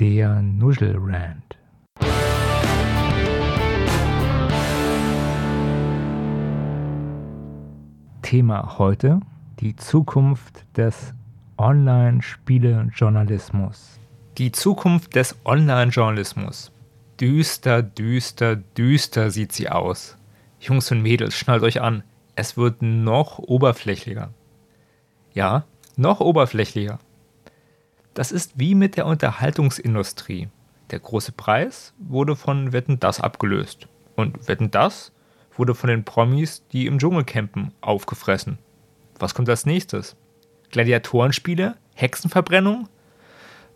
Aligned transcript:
Der 0.00 0.40
Nuschelrand. 0.40 1.58
Thema 8.22 8.78
heute 8.78 9.20
die 9.58 9.76
Zukunft 9.76 10.64
des 10.74 11.12
Online-Spiele-Journalismus. 11.58 14.00
Die 14.38 14.52
Zukunft 14.52 15.16
des 15.16 15.36
Online-Journalismus. 15.44 16.72
Düster, 17.20 17.82
düster, 17.82 18.56
düster 18.56 19.30
sieht 19.30 19.52
sie 19.52 19.68
aus. 19.68 20.16
Jungs 20.60 20.90
und 20.90 21.02
Mädels, 21.02 21.34
schnallt 21.34 21.62
euch 21.62 21.82
an. 21.82 22.04
Es 22.36 22.56
wird 22.56 22.80
noch 22.80 23.38
oberflächlicher. 23.38 24.30
Ja, 25.34 25.64
noch 25.96 26.20
oberflächlicher. 26.20 26.98
Das 28.14 28.32
ist 28.32 28.58
wie 28.58 28.74
mit 28.74 28.96
der 28.96 29.06
Unterhaltungsindustrie. 29.06 30.48
Der 30.90 30.98
große 30.98 31.32
Preis 31.32 31.94
wurde 31.98 32.34
von 32.34 32.72
Wetten 32.72 32.98
das 32.98 33.20
abgelöst. 33.20 33.86
Und 34.16 34.48
Wetten 34.48 34.70
das 34.70 35.12
wurde 35.56 35.74
von 35.74 35.88
den 35.88 36.04
Promis, 36.04 36.66
die 36.72 36.86
im 36.86 36.98
Dschungel 36.98 37.24
campen, 37.24 37.72
aufgefressen. 37.80 38.58
Was 39.18 39.34
kommt 39.34 39.48
als 39.48 39.66
nächstes? 39.66 40.16
Gladiatorenspiele? 40.70 41.76
Hexenverbrennung? 41.94 42.88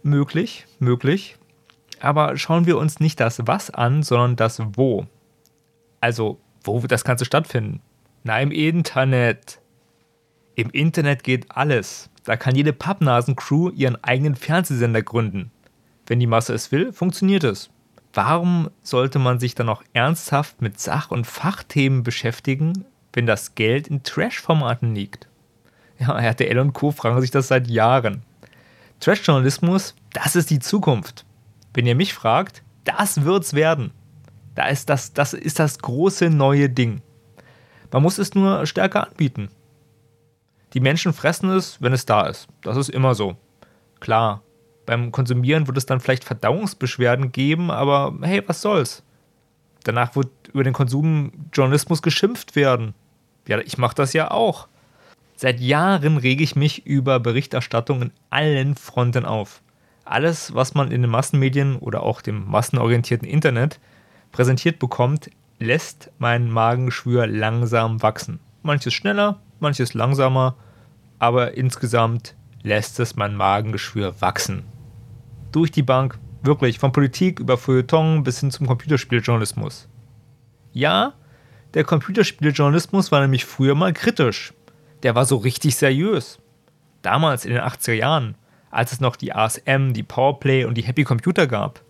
Möglich, 0.02 0.66
möglich. 0.78 1.37
Aber 2.01 2.37
schauen 2.37 2.66
wir 2.66 2.78
uns 2.78 3.01
nicht 3.01 3.20
das 3.20 3.47
Was 3.47 3.70
an, 3.70 4.03
sondern 4.03 4.37
das 4.37 4.61
Wo. 4.73 5.06
Also, 6.01 6.41
wo 6.62 6.83
wird 6.83 6.92
das 6.92 7.05
Ganze 7.05 7.25
stattfinden? 7.25 7.80
Na, 8.25 8.41
im 8.41 8.51
Internet. 8.51 9.61
Im 10.55 10.70
Internet 10.70 11.23
geht 11.23 11.51
alles. 11.51 12.11
Da 12.24 12.37
kann 12.37 12.56
jede 12.56 12.73
Pappnasen-Crew 12.73 13.70
ihren 13.70 14.02
eigenen 14.02 14.34
Fernsehsender 14.34 15.02
gründen. 15.02 15.51
Wenn 16.06 16.20
die 16.20 16.27
Masse 16.27 16.55
es 16.55 16.73
will, 16.73 16.92
funktioniert 16.92 17.45
es. 17.45 17.70
Warum 18.12 18.70
sollte 18.83 19.19
man 19.19 19.41
sich 19.41 19.55
dann 19.55 19.69
auch 19.69 19.83
ernsthaft 19.92 20.62
mit 20.62 20.80
Sach- 20.80 21.11
und 21.11 21.27
Fachthemen 21.27 22.02
beschäftigen, 22.02 22.84
wenn 23.12 23.27
das 23.27 23.55
Geld 23.55 23.89
in 23.89 24.02
Trash-Formaten 24.02 24.95
liegt? 24.95 25.28
Ja, 25.98 26.19
RTL 26.19 26.58
und 26.58 26.72
Co. 26.72 26.92
fragen 26.92 27.20
sich 27.20 27.30
das 27.30 27.48
seit 27.48 27.69
Jahren. 27.69 28.22
Trash-Journalismus, 29.00 29.95
das 30.12 30.36
ist 30.36 30.50
die 30.50 30.61
Zukunft. 30.61 31.25
Wenn 31.72 31.86
ihr 31.86 31.95
mich 31.95 32.14
fragt, 32.14 32.62
das 32.84 33.25
wird's 33.25 33.55
werden. 33.55 33.91
Da 34.55 34.69
ist 34.69 34.89
das, 34.89 35.12
das 35.12 35.34
ist 35.34 35.58
das 35.58 35.78
große 35.80 36.30
neue 36.30 36.70
Ding. 36.70 37.02
Man 37.92 38.02
muss 38.02 38.19
es 38.19 38.34
nur 38.34 38.67
stärker 38.67 39.08
anbieten. 39.08 39.48
Die 40.75 40.80
Menschen 40.80 41.12
fressen 41.12 41.50
es, 41.50 41.80
wenn 41.80 41.92
es 41.92 42.05
da 42.05 42.27
ist. 42.27 42.48
Das 42.62 42.77
ist 42.77 42.89
immer 42.89 43.14
so. 43.14 43.36
Klar, 44.00 44.42
beim 44.86 45.12
Konsumieren 45.12 45.67
wird 45.69 45.78
es 45.78 45.86
dann 45.86 46.00
vielleicht 46.00 46.25
Verdauungsbeschwerden 46.25 47.33
geben, 47.33 47.70
aber 47.70 48.12
hey, 48.22 48.42
was 48.47 48.61
soll's? 48.61 49.02
Danach 49.84 50.17
wird 50.17 50.28
über 50.52 50.64
den 50.64 50.72
Konsum 50.72 51.33
Journalismus 51.52 52.02
geschimpft 52.02 52.56
werden. 52.56 52.95
Ja, 53.47 53.58
ich 53.61 53.78
mache 53.78 53.95
das 53.95 54.12
ja 54.14 54.30
auch. 54.30 54.69
Seit 55.36 55.61
Jahren 55.61 56.17
rege 56.17 56.42
ich 56.42 56.56
mich 56.56 56.86
über 56.86 57.20
Berichterstattung 57.20 58.02
in 58.02 58.11
allen 58.30 58.75
Fronten 58.75 59.25
auf. 59.25 59.62
Alles, 60.05 60.55
was 60.55 60.75
man 60.75 60.91
in 60.91 61.02
den 61.02 61.11
Massenmedien 61.11 61.77
oder 61.77 62.02
auch 62.02 62.20
dem 62.20 62.48
massenorientierten 62.50 63.28
Internet 63.28 63.80
präsentiert 64.33 64.78
bekommt, 64.78 65.30
lässt 65.58 66.11
mein 66.19 66.50
Magengeschwür 66.50 67.27
langsam 67.27 68.02
wachsen. 68.02 68.41
Manches 68.62 68.92
schneller, 68.95 69.41
manches 69.61 69.95
langsamer, 69.95 70.56
aber 71.25 71.56
insgesamt 71.56 72.34
lässt 72.62 73.00
es 73.00 73.17
mein 73.17 73.34
Magengeschwür 73.34 74.20
wachsen. 74.20 74.64
Durch 75.53 75.70
die 75.70 75.83
Bank, 75.83 76.19
wirklich, 76.42 76.78
von 76.78 76.92
Politik 76.92 77.41
über 77.41 77.56
Feuilleton 77.56 78.25
bis 78.25 78.41
hin 78.41 78.50
zum 78.50 78.67
Computerspieljournalismus. 78.67 79.89
Ja, 80.75 81.14
der 81.72 81.84
Computerspieljournalismus 81.84 83.11
war 83.11 83.22
nämlich 83.22 83.47
früher 83.47 83.74
mal 83.74 83.95
kritisch. 83.95 84.52
Der 85.02 85.14
war 85.14 85.24
so 85.24 85.36
richtig 85.39 85.77
seriös. 85.77 86.40
Damals 87.01 87.46
in 87.46 87.55
den 87.55 87.62
80er 87.62 87.95
Jahren, 87.95 88.35
als 88.70 88.92
es 88.92 89.01
noch 89.01 89.17
die 89.17 89.33
ASM, 89.35 89.95
die 89.95 90.02
Powerplay 90.02 90.67
und 90.67 90.74
die 90.74 90.85
Happy 90.85 91.05
Computer 91.05 91.46
gab. 91.46 91.80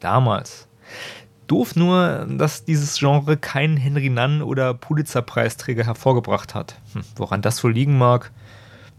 Damals. 0.00 0.66
Doof 1.46 1.76
nur, 1.76 2.26
dass 2.30 2.64
dieses 2.64 2.98
Genre 2.98 3.36
keinen 3.36 3.76
Henry 3.76 4.08
Nunn 4.08 4.40
oder 4.40 4.72
Pulitzer-Preisträger 4.72 5.84
hervorgebracht 5.84 6.54
hat. 6.54 6.80
Hm, 6.94 7.02
woran 7.16 7.42
das 7.42 7.62
wohl 7.62 7.72
liegen 7.72 7.98
mag? 7.98 8.32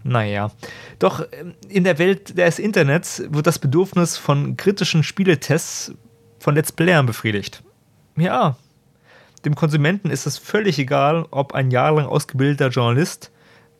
Naja. 0.03 0.51
Doch 0.97 1.25
ähm, 1.31 1.55
in 1.67 1.83
der 1.83 1.99
Welt 1.99 2.37
des 2.37 2.59
Internets 2.59 3.23
wird 3.29 3.47
das 3.47 3.59
Bedürfnis 3.59 4.17
von 4.17 4.57
kritischen 4.57 5.03
Spieletests 5.03 5.93
von 6.39 6.55
Let's 6.55 6.71
Playern 6.71 7.05
befriedigt. 7.05 7.63
Ja. 8.15 8.55
Dem 9.45 9.55
Konsumenten 9.55 10.09
ist 10.09 10.25
es 10.25 10.37
völlig 10.37 10.79
egal, 10.79 11.25
ob 11.31 11.53
ein 11.53 11.71
jahrelang 11.71 12.05
ausgebildeter 12.05 12.69
Journalist, 12.69 13.31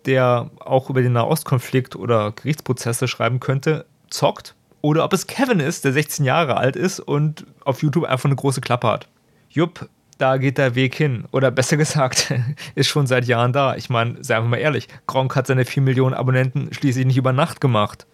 der 0.06 0.50
auch 0.60 0.90
über 0.90 1.02
den 1.02 1.14
Nahostkonflikt 1.14 1.96
oder 1.96 2.32
Gerichtsprozesse 2.32 3.08
schreiben 3.08 3.40
könnte, 3.40 3.86
zockt 4.10 4.56
oder 4.82 5.04
ob 5.04 5.14
es 5.14 5.28
Kevin 5.28 5.60
ist, 5.60 5.84
der 5.84 5.94
16 5.94 6.26
Jahre 6.26 6.58
alt 6.58 6.76
ist 6.76 7.00
und 7.00 7.46
auf 7.66 7.82
YouTube 7.82 8.06
einfach 8.06 8.26
eine 8.26 8.36
große 8.36 8.62
Klappe 8.62 8.88
hat. 8.88 9.08
Jupp, 9.50 9.90
da 10.20 10.38
geht 10.38 10.58
der 10.58 10.76
Weg 10.76 10.96
hin. 10.96 11.24
Oder 11.32 11.50
besser 11.50 11.78
gesagt, 11.78 12.34
ist 12.76 12.90
schon 12.90 13.08
seit 13.08 13.26
Jahren 13.26 13.54
da. 13.54 13.76
Ich 13.76 13.90
meine, 13.90 14.24
seien 14.24 14.44
wir 14.44 14.50
mal 14.50 14.58
ehrlich, 14.58 14.88
Gronk 15.08 15.36
hat 15.36 15.48
seine 15.48 15.66
4 15.66 15.82
Millionen 15.82 16.14
Abonnenten 16.14 16.72
schließlich 16.72 17.06
nicht 17.06 17.18
über 17.18 17.34
Nacht 17.34 17.62
gemacht. 17.62 18.06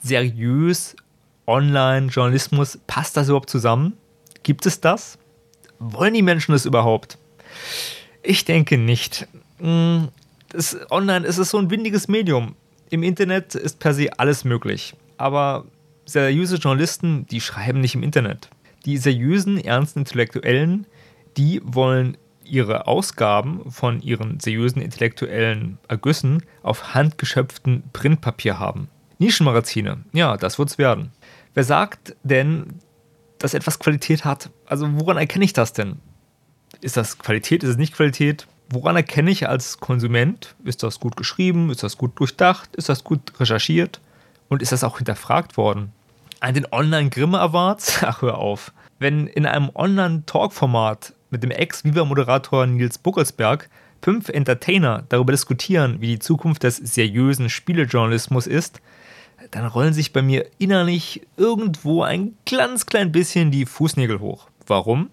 Seriös, 0.00 0.96
Online-Journalismus, 1.46 2.78
passt 2.86 3.16
das 3.16 3.28
überhaupt 3.28 3.50
zusammen? 3.50 3.94
Gibt 4.42 4.66
es 4.66 4.80
das? 4.80 5.18
Wollen 5.78 6.14
die 6.14 6.22
Menschen 6.22 6.52
das 6.52 6.64
überhaupt? 6.64 7.18
Ich 8.22 8.44
denke 8.44 8.78
nicht. 8.78 9.26
Hm, 9.58 10.08
das 10.48 10.78
Online 10.90 11.26
ist 11.26 11.38
es 11.38 11.50
so 11.50 11.58
ein 11.58 11.70
windiges 11.70 12.06
Medium. 12.06 12.54
Im 12.90 13.02
Internet 13.02 13.56
ist 13.56 13.80
per 13.80 13.94
se 13.94 14.10
alles 14.16 14.44
möglich. 14.44 14.94
Aber 15.16 15.64
seriöse 16.04 16.56
Journalisten, 16.56 17.26
die 17.26 17.40
schreiben 17.40 17.80
nicht 17.80 17.96
im 17.96 18.04
Internet. 18.04 18.48
Die 18.84 18.96
seriösen, 18.96 19.58
ernsten 19.58 20.00
Intellektuellen, 20.00 20.86
die 21.36 21.60
wollen 21.64 22.16
ihre 22.44 22.86
Ausgaben 22.86 23.70
von 23.70 24.00
ihren 24.00 24.40
seriösen 24.40 24.82
intellektuellen 24.82 25.78
Ergüssen 25.88 26.42
auf 26.62 26.94
handgeschöpftem 26.94 27.84
Printpapier 27.92 28.58
haben. 28.58 28.88
Nischenmagazine, 29.18 30.04
ja, 30.12 30.36
das 30.36 30.58
wird's 30.58 30.78
werden. 30.78 31.12
Wer 31.54 31.64
sagt 31.64 32.16
denn, 32.22 32.80
dass 33.38 33.54
etwas 33.54 33.78
Qualität 33.78 34.24
hat? 34.24 34.50
Also 34.66 34.88
woran 34.94 35.16
erkenne 35.16 35.44
ich 35.44 35.52
das 35.52 35.72
denn? 35.72 35.96
Ist 36.80 36.96
das 36.96 37.18
Qualität, 37.18 37.62
ist 37.62 37.70
es 37.70 37.76
nicht 37.76 37.94
Qualität? 37.94 38.46
Woran 38.70 38.96
erkenne 38.96 39.30
ich 39.30 39.48
als 39.48 39.78
Konsument, 39.80 40.54
ist 40.64 40.82
das 40.82 40.98
gut 40.98 41.16
geschrieben, 41.16 41.70
ist 41.70 41.82
das 41.82 41.98
gut 41.98 42.18
durchdacht, 42.18 42.74
ist 42.74 42.88
das 42.88 43.04
gut 43.04 43.38
recherchiert? 43.38 44.00
Und 44.48 44.62
ist 44.62 44.72
das 44.72 44.84
auch 44.84 44.98
hinterfragt 44.98 45.56
worden? 45.56 45.92
An 46.40 46.54
den 46.54 46.66
Online-Grimme 46.70 47.38
Awards? 47.38 47.98
Ach, 48.02 48.22
hör 48.22 48.38
auf. 48.38 48.72
Wenn 48.98 49.26
in 49.26 49.46
einem 49.46 49.70
Online-Talk-Format 49.74 51.14
mit 51.32 51.42
dem 51.42 51.50
Ex-Viva-Moderator 51.50 52.66
Nils 52.66 52.98
Buckelsberg 52.98 53.68
fünf 54.02 54.28
Entertainer 54.28 55.04
darüber 55.08 55.32
diskutieren, 55.32 56.00
wie 56.00 56.08
die 56.08 56.18
Zukunft 56.18 56.62
des 56.62 56.76
seriösen 56.76 57.48
Spielejournalismus 57.48 58.46
ist, 58.46 58.80
dann 59.50 59.66
rollen 59.66 59.92
sich 59.92 60.12
bei 60.12 60.22
mir 60.22 60.46
innerlich 60.58 61.22
irgendwo 61.36 62.02
ein 62.02 62.34
ganz 62.48 62.86
klein 62.86 63.10
bisschen 63.10 63.50
die 63.50 63.66
Fußnägel 63.66 64.20
hoch. 64.20 64.48
Warum? 64.66 65.10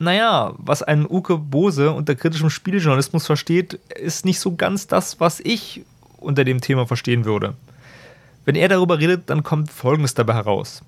Naja, 0.00 0.54
was 0.58 0.82
ein 0.82 1.06
Uke 1.08 1.38
Bose 1.38 1.90
unter 1.90 2.14
kritischem 2.14 2.50
Spielejournalismus 2.50 3.26
versteht, 3.26 3.74
ist 3.94 4.24
nicht 4.24 4.40
so 4.40 4.54
ganz 4.54 4.86
das, 4.86 5.20
was 5.20 5.40
ich 5.40 5.84
unter 6.18 6.44
dem 6.44 6.60
Thema 6.60 6.86
verstehen 6.86 7.24
würde. 7.24 7.54
Wenn 8.44 8.56
er 8.56 8.68
darüber 8.68 8.98
redet, 8.98 9.28
dann 9.28 9.42
kommt 9.42 9.70
Folgendes 9.70 10.14
dabei 10.14 10.34
heraus. 10.34 10.82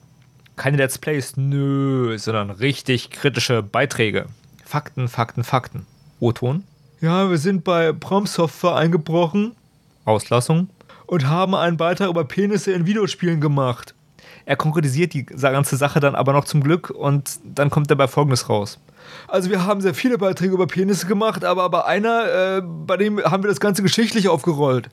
Keine 0.57 0.77
Let's 0.77 0.99
Plays, 0.99 1.37
nö, 1.37 2.17
sondern 2.19 2.51
richtig 2.51 3.11
kritische 3.11 3.63
Beiträge. 3.63 4.27
Fakten, 4.71 5.09
Fakten, 5.09 5.43
Fakten. 5.43 5.85
O-Ton? 6.21 6.63
Ja, 7.01 7.29
wir 7.29 7.39
sind 7.39 7.65
bei 7.65 7.93
Prom 7.93 8.27
Software 8.27 8.77
eingebrochen. 8.77 9.57
Auslassung. 10.05 10.69
Und 11.07 11.27
haben 11.27 11.57
einen 11.57 11.77
Beitrag 11.77 12.09
über 12.09 12.23
Penisse 12.23 12.71
in 12.71 12.87
Videospielen 12.87 13.41
gemacht. 13.41 13.97
Er 14.45 14.55
konkretisiert 14.55 15.13
die 15.13 15.27
ganze 15.27 15.77
Sache 15.77 15.99
dann 15.99 16.15
aber 16.15 16.33
noch 16.33 16.45
zum 16.45 16.63
Glück 16.63 16.89
und 16.91 17.41
dann 17.43 17.69
kommt 17.69 17.91
dabei 17.91 18.07
Folgendes 18.07 18.49
raus. 18.49 18.79
Also 19.27 19.51
wir 19.51 19.67
haben 19.67 19.81
sehr 19.81 19.93
viele 19.93 20.19
Beiträge 20.19 20.55
über 20.55 20.69
Penisse 20.69 21.09
gemacht, 21.09 21.45
aber 21.45 21.69
bei 21.69 21.85
einer, 21.85 22.59
äh, 22.59 22.63
bei 22.63 22.97
dem 22.97 23.21
haben 23.25 23.43
wir 23.43 23.49
das 23.49 23.59
Ganze 23.59 23.83
geschichtlich 23.83 24.29
aufgerollt. 24.29 24.89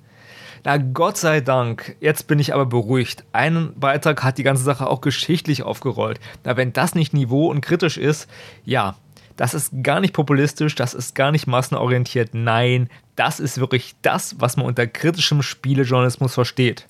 Na 0.63 0.77
Gott 0.77 1.18
sei 1.18 1.39
Dank, 1.39 1.95
jetzt 2.00 2.25
bin 2.25 2.39
ich 2.39 2.51
aber 2.51 2.65
beruhigt. 2.65 3.25
Ein 3.31 3.74
Beitrag 3.75 4.24
hat 4.24 4.39
die 4.39 4.44
ganze 4.44 4.63
Sache 4.63 4.88
auch 4.88 5.01
geschichtlich 5.01 5.62
aufgerollt. 5.62 6.19
Na, 6.44 6.57
wenn 6.57 6.74
das 6.74 6.95
nicht 6.95 7.13
niveau- 7.13 7.51
und 7.51 7.62
kritisch 7.62 8.00
ist, 8.00 8.27
ja, 8.65 8.95
das 9.38 9.54
ist 9.54 9.72
gar 9.84 10.00
nicht 10.00 10.13
populistisch, 10.13 10.75
das 10.75 10.94
ist 10.94 11.16
gar 11.16 11.31
nicht 11.31 11.48
massenorientiert. 11.48 12.31
Nein, 12.34 12.89
das 13.16 13.39
ist 13.39 13.60
wirklich 13.60 13.95
das, 14.01 14.36
was 14.39 14.57
man 14.57 14.66
unter 14.66 14.88
kritischem 14.88 15.42
Spielejournalismus 15.42 16.34
versteht. 16.34 16.88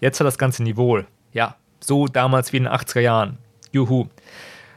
Jetzt 0.00 0.20
hat 0.20 0.26
das 0.26 0.38
ganze 0.38 0.62
Niveau. 0.62 1.00
Ja, 1.32 1.56
So 1.80 2.06
damals 2.06 2.52
wie 2.52 2.58
in 2.58 2.64
den 2.64 2.72
80er 2.72 3.00
Jahren. 3.00 3.38
Juhu. 3.72 4.08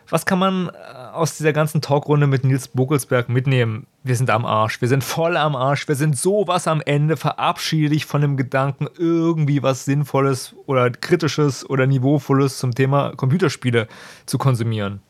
Was 0.10 0.26
kann 0.26 0.40
man 0.40 0.70
äh, 0.70 0.72
aus 1.14 1.36
dieser 1.38 1.52
ganzen 1.52 1.82
Talkrunde 1.82 2.28
mit 2.28 2.46
Nils 2.46 2.70
Bogelsberg 2.70 3.28
mitnehmen? 3.28 3.88
Wir 4.04 4.16
sind 4.16 4.30
am 4.30 4.46
Arsch. 4.46 4.80
Wir 4.80 4.88
sind 4.88 5.04
voll 5.04 5.36
am 5.36 5.56
Arsch. 5.56 5.88
Wir 5.90 5.96
sind 5.96 6.18
sowas 6.18 6.68
am 6.68 6.82
Ende. 6.86 7.18
Verabschiede 7.18 7.90
dich 7.90 8.06
von 8.06 8.22
dem 8.22 8.38
Gedanken, 8.38 8.88
irgendwie 8.98 9.64
was 9.64 9.84
Sinnvolles 9.84 10.56
oder 10.66 10.90
Kritisches 10.90 11.70
oder 11.70 11.88
Niveauvolles 11.88 12.58
zum 12.58 12.74
Thema 12.74 13.12
Computerspiele 13.18 13.88
zu 14.26 14.38
konsumieren. 14.38 15.02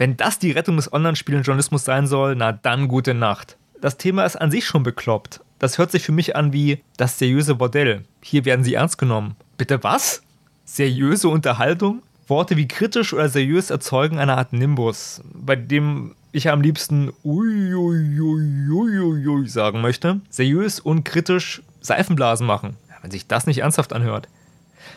Wenn 0.00 0.16
das 0.16 0.38
die 0.38 0.52
Rettung 0.52 0.76
des 0.76 0.94
Online-Spielen-Journalismus 0.94 1.84
sein 1.84 2.06
soll, 2.06 2.34
na 2.34 2.52
dann 2.52 2.88
gute 2.88 3.12
Nacht. 3.12 3.58
Das 3.82 3.98
Thema 3.98 4.24
ist 4.24 4.36
an 4.36 4.50
sich 4.50 4.64
schon 4.64 4.82
bekloppt. 4.82 5.40
Das 5.58 5.76
hört 5.76 5.90
sich 5.90 6.04
für 6.04 6.12
mich 6.12 6.36
an 6.36 6.54
wie 6.54 6.82
das 6.96 7.18
seriöse 7.18 7.56
Bordell. 7.56 8.06
Hier 8.22 8.46
werden 8.46 8.64
sie 8.64 8.72
ernst 8.72 8.96
genommen. 8.96 9.36
Bitte 9.58 9.84
was? 9.84 10.22
Seriöse 10.64 11.28
Unterhaltung? 11.28 12.00
Worte 12.28 12.56
wie 12.56 12.66
kritisch 12.66 13.12
oder 13.12 13.28
seriös 13.28 13.68
erzeugen 13.68 14.18
eine 14.18 14.38
Art 14.38 14.54
Nimbus, 14.54 15.20
bei 15.34 15.54
dem 15.54 16.14
ich 16.32 16.48
am 16.48 16.62
liebsten 16.62 17.12
uiuiuiuiui 17.22 19.48
sagen 19.48 19.82
möchte. 19.82 20.22
Seriös 20.30 20.80
und 20.80 21.04
kritisch 21.04 21.60
Seifenblasen 21.82 22.46
machen, 22.46 22.78
wenn 23.02 23.10
sich 23.10 23.26
das 23.26 23.46
nicht 23.46 23.58
ernsthaft 23.58 23.92
anhört. 23.92 24.28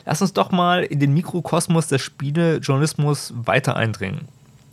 Lass 0.06 0.22
uns 0.22 0.32
doch 0.32 0.52
mal 0.52 0.82
in 0.82 1.02
den 1.02 1.14
Mikrokosmos 1.14 1.90
des 1.90 2.02
Spielejournalismus 2.02 3.34
weiter 3.36 3.76
eindringen. 3.76 4.30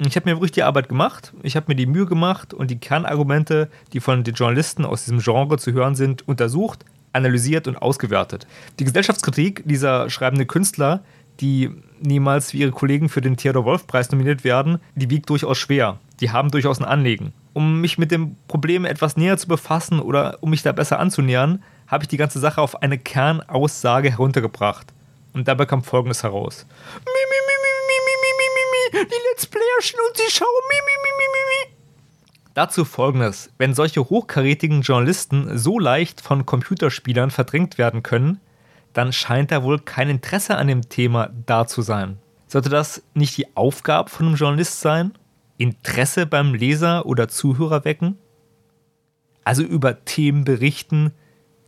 Ich 0.07 0.17
habe 0.17 0.31
mir 0.31 0.37
wirklich 0.37 0.53
die 0.53 0.63
Arbeit 0.63 0.89
gemacht, 0.89 1.35
ich 1.43 1.57
habe 1.57 1.67
mir 1.69 1.75
die 1.75 1.85
Mühe 1.85 2.07
gemacht 2.07 2.55
und 2.55 2.71
die 2.71 2.79
Kernargumente, 2.79 3.69
die 3.93 4.01
von 4.01 4.25
den 4.25 4.35
Journalisten 4.35 4.87
aus 4.87 5.05
diesem 5.05 5.21
Genre 5.21 5.59
zu 5.59 5.73
hören 5.73 5.95
sind, 5.95 6.27
untersucht, 6.27 6.87
analysiert 7.13 7.69
und 7.69 7.77
ausgewertet. 7.77 8.47
Die 8.79 8.85
Gesellschaftskritik 8.85 9.63
dieser 9.67 10.09
schreibenden 10.09 10.47
Künstler, 10.47 11.01
die 11.41 11.71
niemals 12.01 12.55
wie 12.55 12.61
ihre 12.61 12.71
Kollegen 12.71 13.11
für 13.11 13.21
den 13.21 13.37
Theodor 13.37 13.67
Wolf 13.67 13.87
Preis 13.87 14.11
nominiert 14.11 14.43
werden, 14.43 14.79
die 14.95 15.11
wiegt 15.11 15.29
durchaus 15.29 15.59
schwer. 15.59 15.99
Die 16.21 16.31
haben 16.31 16.51
durchaus 16.51 16.79
ein 16.79 16.87
Anliegen. 16.87 17.35
Um 17.53 17.83
mich 17.83 17.99
mit 17.99 18.11
dem 18.11 18.37
Problem 18.49 18.87
etwas 18.87 19.19
näher 19.19 19.37
zu 19.37 19.49
befassen 19.49 20.01
oder 20.01 20.39
um 20.41 20.49
mich 20.49 20.63
da 20.63 20.73
besser 20.73 20.99
anzunähern, 20.99 21.63
habe 21.89 22.05
ich 22.05 22.09
die 22.09 22.17
ganze 22.17 22.39
Sache 22.39 22.63
auf 22.63 22.83
eine 22.83 22.97
Kernaussage 22.97 24.11
heruntergebracht. 24.11 24.95
Und 25.33 25.47
dabei 25.47 25.67
kam 25.67 25.83
Folgendes 25.83 26.23
heraus. 26.23 26.67
Mimi 27.05 27.20
die 28.93 29.21
Let's 29.31 29.47
Playerchen 29.47 29.99
und 30.09 30.19
die 30.19 30.31
Show. 30.33 30.45
Mi, 30.45 30.77
mi, 30.87 30.97
mi, 31.03 31.27
mi, 31.33 31.71
mi. 31.71 31.77
Dazu 32.55 32.85
folgendes: 32.85 33.51
Wenn 33.59 33.75
solche 33.75 34.01
hochkarätigen 34.01 34.83
Journalisten 34.83 35.57
so 35.57 35.79
leicht 35.79 36.21
von 36.21 36.47
Computerspielern 36.47 37.31
verdrängt 37.31 37.79
werden 37.79 38.03
können, 38.03 38.41
dann 38.93 39.13
scheint 39.13 39.53
da 39.53 39.63
wohl 39.63 39.79
kein 39.79 40.09
Interesse 40.09 40.57
an 40.57 40.67
dem 40.67 40.89
Thema 40.89 41.31
da 41.47 41.67
zu 41.67 41.83
sein. 41.83 42.19
Sollte 42.47 42.69
das 42.69 43.03
nicht 43.15 43.37
die 43.37 43.57
Aufgabe 43.57 44.11
von 44.11 44.27
einem 44.27 44.35
Journalist 44.35 44.81
sein? 44.81 45.13
Interesse 45.57 46.27
beim 46.27 46.55
Leser 46.55 47.07
oder 47.07 47.29
Zuhörer 47.29 47.85
wecken? 47.85 48.19
Also 49.45 49.63
über 49.63 50.05
Themen 50.05 50.45
berichten, 50.45 51.13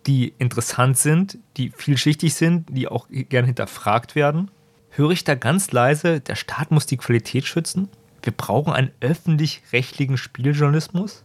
die 0.07 0.35
interessant 0.39 0.99
sind, 0.99 1.39
die 1.57 1.71
vielschichtig 1.71 2.35
sind, 2.35 2.67
die 2.71 2.89
auch 2.89 3.07
gern 3.11 3.45
hinterfragt 3.45 4.17
werden? 4.17 4.51
Höre 4.93 5.11
ich 5.11 5.25
da 5.25 5.35
ganz 5.35 5.73
leise, 5.73 6.21
der 6.21 6.37
Staat 6.37 6.71
muss 6.71 6.87
die 6.87 6.97
Qualität 6.97 7.45
schützen? 7.45 7.89
Wir 8.23 8.33
brauchen 8.33 8.73
einen 8.73 8.93
öffentlich-rechtlichen 9.01 10.17
Spieljournalismus? 10.17 11.25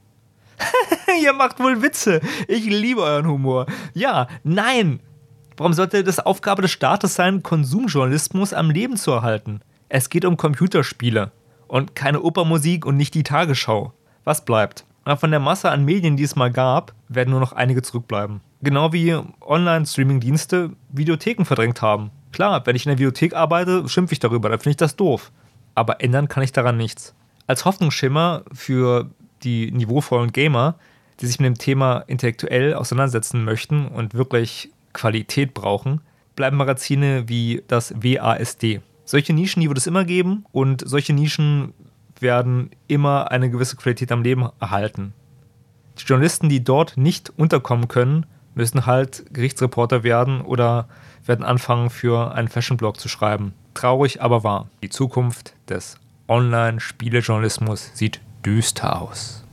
Ihr 1.24 1.34
macht 1.34 1.60
wohl 1.60 1.81
Witze. 1.81 2.22
Ich 2.48 2.66
liebe 2.66 3.02
euren 3.02 3.28
Humor. 3.28 3.68
Ja, 3.94 4.28
nein. 4.44 5.00
Warum 5.56 5.74
sollte 5.74 6.04
das 6.04 6.19
Aufgabe 6.19 6.62
des 6.62 6.72
Staates 6.72 7.16
sein, 7.16 7.44
Konsumjournalismus 7.44 8.54
am 8.54 8.69
Leben 8.69 8.98
zu 8.98 9.12
erhalten? 9.12 9.62
Es 9.90 10.10
geht 10.10 10.25
um 10.25 10.38
Computerspiele 10.38 11.31
und 11.68 11.96
keine 11.96 12.22
Opermusik 12.22 12.86
und 12.86 12.98
nicht 12.98 13.14
die 13.14 13.24
Tagesschau. 13.24 13.94
Was 14.24 14.44
bleibt? 14.44 14.86
Von 15.19 15.31
der 15.31 15.40
Masse 15.40 15.72
an 15.72 15.86
Medien, 15.86 16.18
die 16.18 16.24
es 16.24 16.36
mal 16.36 16.52
gab, 16.52 16.94
werden 17.08 17.30
nur 17.30 17.40
noch 17.40 17.54
einige 17.54 17.81
zurückbleiben. 17.81 18.42
Genau 18.62 18.92
wie 18.92 19.18
Online-Streaming-Dienste 19.42 20.72
Videotheken 20.90 21.46
verdrängt 21.46 21.81
haben. 21.81 22.12
Klar, 22.38 22.63
wenn 22.68 22.75
ich 22.75 22.86
in 22.86 22.92
der 22.92 23.00
Videothek 23.00 23.34
arbeite, 23.34 23.89
schimpfe 23.89 24.13
ich 24.13 24.19
darüber, 24.19 24.50
dann 24.50 24.60
finde 24.60 24.69
ich 24.69 24.78
das 24.78 24.95
doof. 24.95 25.31
Aber 25.74 26.01
ändern 26.01 26.28
kann 26.28 26.44
ich 26.44 26.51
daran 26.51 26.78
nichts. 26.78 27.16
Als 27.48 27.66
Hoffnungsschimmer 27.66 28.44
für 28.54 29.10
die 29.42 29.72
niveauvollen 29.72 30.31
Gamer, 30.31 30.75
die 31.19 31.25
sich 31.25 31.39
mit 31.39 31.48
dem 31.48 31.57
Thema 31.57 32.04
intellektuell 32.06 32.75
auseinandersetzen 32.75 33.44
möchten 33.44 33.88
und 33.88 34.13
wirklich 34.13 34.69
Qualität 34.94 35.56
brauchen, 35.56 36.01
bleiben 36.36 36.57
Magazine 36.57 37.28
wie 37.28 37.63
das 37.68 37.95
WASD. 37.95 38.81
Solche 39.04 39.33
Nischen, 39.33 39.62
die 39.62 39.68
wird 39.68 39.80
es 39.80 39.88
immer 39.88 40.06
geben 40.06 40.45
und 40.51 40.88
solche 40.88 41.13
Nischen 41.13 41.74
werden 42.19 42.69
immer 42.88 43.31
eine 43.31 43.50
gewisse 43.50 43.78
Qualität 43.78 44.12
am 44.12 44.22
Leben 44.22 44.48
erhalten. 44.60 45.16
Die 46.00 46.04
Journalisten, 46.04 46.50
die 46.50 46.63
dort 46.63 46.98
nicht 46.98 47.31
unterkommen 47.36 47.88
können, 47.88 48.28
müssen 48.57 48.86
halt 48.86 49.24
Gerichtsreporter 49.31 50.04
werden 50.04 50.42
oder 50.42 50.89
werden 51.25 51.45
anfangen, 51.45 51.89
für 51.89 52.33
einen 52.33 52.48
Fashion-Blog 52.48 53.00
zu 53.00 53.07
schreiben. 53.07 53.54
Traurig, 53.74 54.21
aber 54.21 54.44
wahr. 54.44 54.68
Die 54.81 54.89
Zukunft 54.89 55.54
des 55.69 55.98
Online-Spielejournalismus 56.27 57.92
sieht 57.94 58.19
düster 58.45 59.01
aus. 59.01 59.47